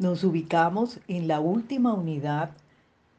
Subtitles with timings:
[0.00, 2.52] Nos ubicamos en la última unidad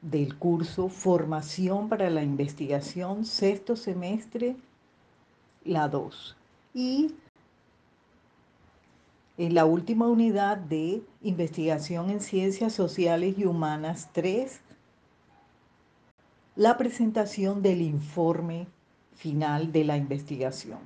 [0.01, 4.55] del curso Formación para la Investigación, sexto semestre,
[5.63, 6.35] la 2.
[6.73, 7.11] Y
[9.37, 14.59] en la última unidad de Investigación en Ciencias Sociales y Humanas 3,
[16.55, 18.65] la presentación del informe
[19.13, 20.79] final de la investigación.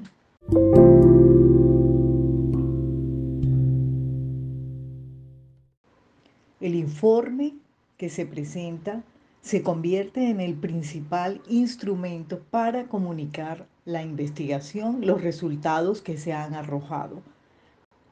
[6.85, 7.55] Informe
[7.97, 9.03] que se presenta
[9.41, 16.53] se convierte en el principal instrumento para comunicar la investigación, los resultados que se han
[16.53, 17.21] arrojado.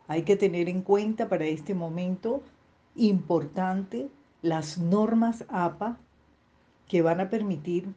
[0.08, 2.42] Hay que tener en cuenta para este momento
[2.96, 4.10] importante
[4.42, 5.98] las normas APA
[6.88, 7.94] que van a permitir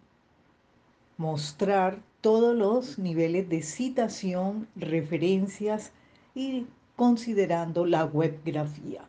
[1.17, 5.93] mostrar todos los niveles de citación, referencias
[6.35, 6.67] y
[6.97, 9.09] considerando la webgrafía.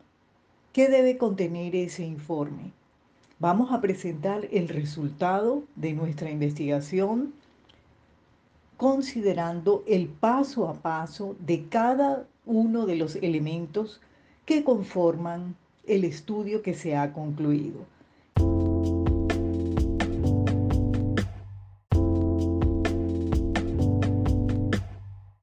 [0.72, 2.72] ¿Qué debe contener ese informe?
[3.38, 7.32] Vamos a presentar el resultado de nuestra investigación
[8.76, 14.00] considerando el paso a paso de cada uno de los elementos
[14.44, 17.86] que conforman el estudio que se ha concluido.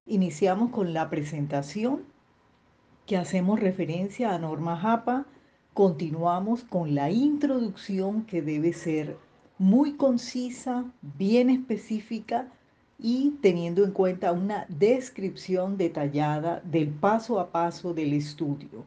[0.05, 2.03] Iniciamos con la presentación
[3.05, 5.25] que hacemos referencia a norma JAPA.
[5.73, 9.17] Continuamos con la introducción que debe ser
[9.57, 12.47] muy concisa, bien específica
[12.97, 18.83] y teniendo en cuenta una descripción detallada del paso a paso del estudio.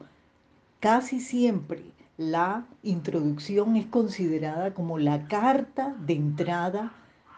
[0.80, 1.83] Casi siempre
[2.16, 6.92] la introducción es considerada como la carta de entrada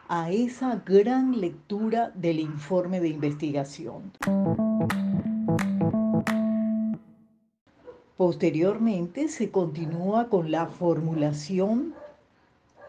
[0.09, 4.13] a esa gran lectura del informe de investigación.
[8.21, 11.95] Posteriormente se continúa con la formulación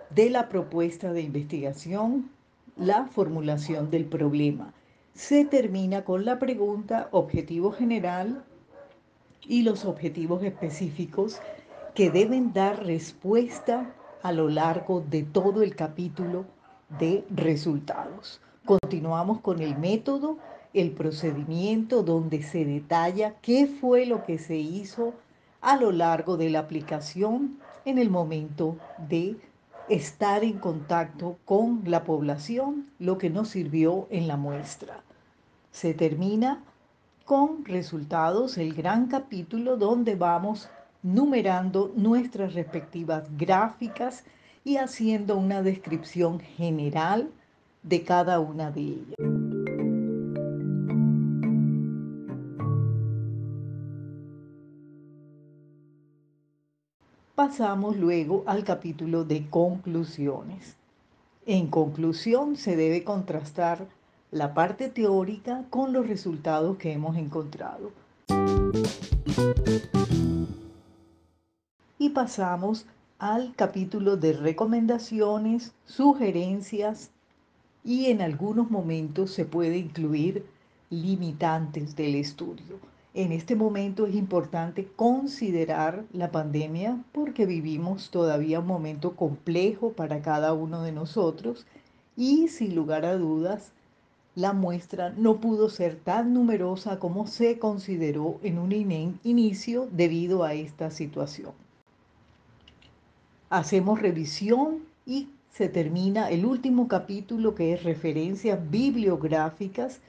[0.10, 2.30] de la propuesta de investigación,
[2.76, 4.74] la formulación del problema.
[5.14, 8.44] Se termina con la pregunta objetivo general
[9.48, 11.40] y los objetivos específicos
[11.96, 13.90] que deben dar respuesta
[14.24, 16.44] a lo largo de todo el capítulo
[17.00, 18.42] de resultados.
[18.66, 20.40] Continuamos con el método,
[20.74, 25.14] el procedimiento donde se detalla qué fue lo que se hizo
[25.60, 28.78] a lo largo de la aplicación en el momento
[29.10, 29.38] de
[29.90, 35.04] estar en contacto con la población, lo que nos sirvió en la muestra.
[35.72, 36.64] Se termina
[37.26, 40.70] con resultados, el gran capítulo donde vamos
[41.04, 44.24] numerando nuestras respectivas gráficas
[44.64, 47.30] y haciendo una descripción general
[47.84, 49.31] de cada una de ellas.
[57.44, 60.76] Pasamos luego al capítulo de conclusiones.
[61.48, 63.88] En conclusión, se debe contrastar
[64.30, 67.90] la parte teórica con los resultados que hemos encontrado.
[71.98, 72.86] Y pasamos
[73.18, 77.10] al capítulo de recomendaciones, sugerencias
[77.84, 80.46] y en algunos momentos se puede incluir
[80.92, 82.78] limitantes del estudio.
[83.14, 90.22] En este momento es importante considerar la pandemia porque vivimos todavía un momento complejo para
[90.22, 91.68] cada uno de nosotros
[92.16, 93.74] y sin lugar a dudas
[94.34, 100.54] la muestra no pudo ser tan numerosa como se consideró en un inicio debido a
[100.54, 101.52] esta situación.
[103.50, 110.00] Hacemos revisión y se termina el último capítulo que es referencias bibliográficas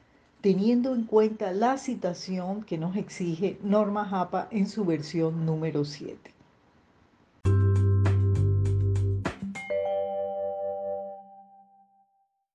[0.42, 6.19] teniendo en cuenta la citación que nos exige Norma Japa en su versión número 7.